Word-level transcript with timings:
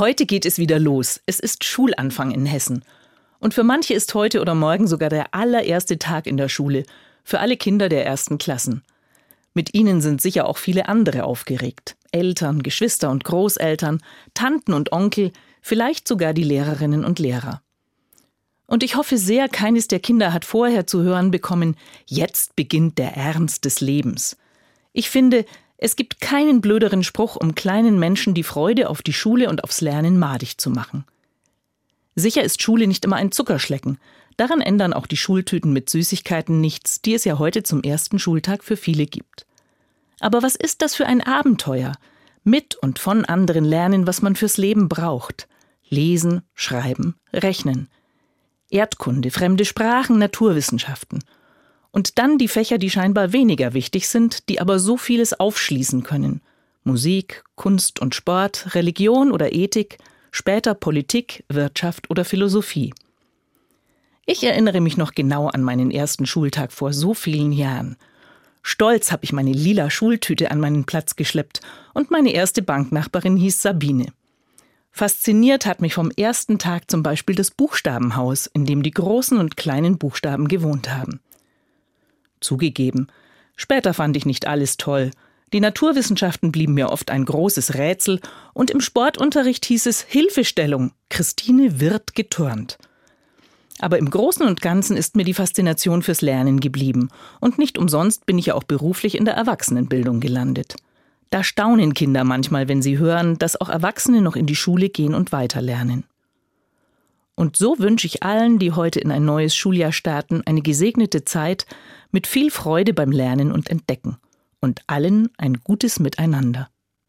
Heute 0.00 0.24
geht 0.24 0.46
es 0.46 0.56
wieder 0.56 0.78
los. 0.78 1.20
Es 1.26 1.40
ist 1.40 1.62
Schulanfang 1.62 2.30
in 2.30 2.46
Hessen. 2.46 2.86
Und 3.38 3.52
für 3.52 3.64
manche 3.64 3.92
ist 3.92 4.14
heute 4.14 4.40
oder 4.40 4.54
morgen 4.54 4.86
sogar 4.86 5.10
der 5.10 5.34
allererste 5.34 5.98
Tag 5.98 6.26
in 6.26 6.38
der 6.38 6.48
Schule, 6.48 6.84
für 7.22 7.38
alle 7.38 7.58
Kinder 7.58 7.90
der 7.90 8.06
ersten 8.06 8.38
Klassen. 8.38 8.82
Mit 9.52 9.74
ihnen 9.74 10.00
sind 10.00 10.22
sicher 10.22 10.48
auch 10.48 10.56
viele 10.56 10.88
andere 10.88 11.24
aufgeregt. 11.24 11.96
Eltern, 12.12 12.62
Geschwister 12.62 13.10
und 13.10 13.24
Großeltern, 13.24 14.00
Tanten 14.32 14.72
und 14.72 14.90
Onkel, 14.90 15.32
vielleicht 15.60 16.08
sogar 16.08 16.32
die 16.32 16.44
Lehrerinnen 16.44 17.04
und 17.04 17.18
Lehrer. 17.18 17.60
Und 18.66 18.82
ich 18.82 18.96
hoffe 18.96 19.18
sehr, 19.18 19.50
keines 19.50 19.86
der 19.86 20.00
Kinder 20.00 20.32
hat 20.32 20.46
vorher 20.46 20.86
zu 20.86 21.02
hören 21.02 21.30
bekommen, 21.30 21.76
jetzt 22.06 22.56
beginnt 22.56 22.96
der 22.96 23.18
Ernst 23.18 23.66
des 23.66 23.82
Lebens. 23.82 24.38
Ich 24.94 25.10
finde, 25.10 25.44
es 25.82 25.96
gibt 25.96 26.20
keinen 26.20 26.60
blöderen 26.60 27.02
Spruch, 27.02 27.36
um 27.36 27.54
kleinen 27.54 27.98
Menschen 27.98 28.34
die 28.34 28.42
Freude 28.42 28.90
auf 28.90 29.00
die 29.00 29.14
Schule 29.14 29.48
und 29.48 29.64
aufs 29.64 29.80
Lernen 29.80 30.18
madig 30.18 30.58
zu 30.58 30.68
machen. 30.68 31.06
Sicher 32.14 32.42
ist 32.42 32.60
Schule 32.60 32.86
nicht 32.86 33.02
immer 33.06 33.16
ein 33.16 33.32
Zuckerschlecken. 33.32 33.96
Daran 34.36 34.60
ändern 34.60 34.92
auch 34.92 35.06
die 35.06 35.16
Schultüten 35.16 35.72
mit 35.72 35.88
Süßigkeiten 35.88 36.60
nichts, 36.60 37.00
die 37.00 37.14
es 37.14 37.24
ja 37.24 37.38
heute 37.38 37.62
zum 37.62 37.82
ersten 37.82 38.18
Schultag 38.18 38.62
für 38.62 38.76
viele 38.76 39.06
gibt. 39.06 39.46
Aber 40.20 40.42
was 40.42 40.54
ist 40.54 40.82
das 40.82 40.94
für 40.94 41.06
ein 41.06 41.22
Abenteuer? 41.22 41.92
Mit 42.44 42.74
und 42.74 42.98
von 42.98 43.24
anderen 43.24 43.64
lernen, 43.64 44.06
was 44.06 44.20
man 44.20 44.36
fürs 44.36 44.58
Leben 44.58 44.90
braucht. 44.90 45.48
Lesen, 45.88 46.42
schreiben, 46.52 47.16
rechnen. 47.32 47.88
Erdkunde, 48.68 49.30
fremde 49.30 49.64
Sprachen, 49.64 50.18
Naturwissenschaften. 50.18 51.24
Und 51.92 52.18
dann 52.18 52.38
die 52.38 52.48
Fächer, 52.48 52.78
die 52.78 52.90
scheinbar 52.90 53.32
weniger 53.32 53.74
wichtig 53.74 54.08
sind, 54.08 54.48
die 54.48 54.60
aber 54.60 54.78
so 54.78 54.96
vieles 54.96 55.38
aufschließen 55.38 56.02
können. 56.02 56.40
Musik, 56.84 57.44
Kunst 57.56 58.00
und 58.00 58.14
Sport, 58.14 58.74
Religion 58.74 59.32
oder 59.32 59.52
Ethik, 59.52 59.98
später 60.30 60.74
Politik, 60.74 61.44
Wirtschaft 61.48 62.08
oder 62.10 62.24
Philosophie. 62.24 62.94
Ich 64.24 64.44
erinnere 64.44 64.80
mich 64.80 64.96
noch 64.96 65.12
genau 65.12 65.48
an 65.48 65.62
meinen 65.62 65.90
ersten 65.90 66.26
Schultag 66.26 66.72
vor 66.72 66.92
so 66.92 67.14
vielen 67.14 67.52
Jahren. 67.52 67.96
Stolz 68.62 69.10
habe 69.10 69.24
ich 69.24 69.32
meine 69.32 69.52
lila 69.52 69.90
Schultüte 69.90 70.50
an 70.50 70.60
meinen 70.60 70.84
Platz 70.84 71.16
geschleppt 71.16 71.60
und 71.94 72.10
meine 72.10 72.32
erste 72.32 72.62
Banknachbarin 72.62 73.36
hieß 73.36 73.62
Sabine. 73.62 74.06
Fasziniert 74.92 75.66
hat 75.66 75.80
mich 75.80 75.94
vom 75.94 76.10
ersten 76.10 76.58
Tag 76.58 76.90
zum 76.90 77.02
Beispiel 77.02 77.34
das 77.34 77.50
Buchstabenhaus, 77.50 78.46
in 78.46 78.66
dem 78.66 78.82
die 78.82 78.90
großen 78.90 79.38
und 79.38 79.56
kleinen 79.56 79.98
Buchstaben 79.98 80.48
gewohnt 80.48 80.90
haben. 80.90 81.20
Zugegeben, 82.40 83.08
später 83.56 83.94
fand 83.94 84.16
ich 84.16 84.26
nicht 84.26 84.46
alles 84.46 84.76
toll. 84.76 85.10
Die 85.52 85.60
Naturwissenschaften 85.60 86.52
blieben 86.52 86.74
mir 86.74 86.90
oft 86.90 87.10
ein 87.10 87.24
großes 87.24 87.74
Rätsel 87.74 88.20
und 88.54 88.70
im 88.70 88.80
Sportunterricht 88.80 89.64
hieß 89.64 89.86
es 89.86 90.00
Hilfestellung, 90.02 90.92
Christine 91.08 91.80
wird 91.80 92.14
geturnt. 92.14 92.78
Aber 93.80 93.98
im 93.98 94.10
Großen 94.10 94.46
und 94.46 94.60
Ganzen 94.60 94.96
ist 94.96 95.16
mir 95.16 95.24
die 95.24 95.34
Faszination 95.34 96.02
fürs 96.02 96.20
Lernen 96.20 96.60
geblieben 96.60 97.08
und 97.40 97.58
nicht 97.58 97.78
umsonst 97.78 98.26
bin 98.26 98.38
ich 98.38 98.46
ja 98.46 98.54
auch 98.54 98.62
beruflich 98.62 99.16
in 99.16 99.24
der 99.24 99.34
Erwachsenenbildung 99.34 100.20
gelandet. 100.20 100.76
Da 101.30 101.42
staunen 101.42 101.94
Kinder 101.94 102.24
manchmal, 102.24 102.68
wenn 102.68 102.82
sie 102.82 102.98
hören, 102.98 103.38
dass 103.38 103.60
auch 103.60 103.68
Erwachsene 103.68 104.20
noch 104.20 104.36
in 104.36 104.46
die 104.46 104.56
Schule 104.56 104.88
gehen 104.88 105.14
und 105.14 105.32
weiterlernen. 105.32 106.04
Und 107.36 107.56
so 107.56 107.78
wünsche 107.78 108.06
ich 108.06 108.22
allen, 108.22 108.58
die 108.58 108.72
heute 108.72 109.00
in 109.00 109.10
ein 109.10 109.24
neues 109.24 109.54
Schuljahr 109.54 109.92
starten, 109.92 110.42
eine 110.44 110.60
gesegnete 110.60 111.24
Zeit 111.24 111.64
mit 112.12 112.26
viel 112.26 112.50
Freude 112.50 112.92
beim 112.94 113.12
Lernen 113.12 113.52
und 113.52 113.70
Entdecken 113.70 114.18
und 114.60 114.82
allen 114.86 115.30
ein 115.38 115.54
gutes 115.64 116.00
Miteinander. 116.00 116.68